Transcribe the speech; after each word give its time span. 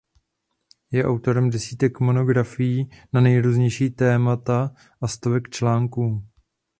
Je 0.91 1.05
autorem 1.05 1.49
desítek 1.49 1.99
monografií 1.99 2.89
na 3.13 3.21
nejrůznější 3.21 3.89
témata 3.89 4.73
a 5.01 5.07
stovek 5.07 5.49
článků. 5.49 6.23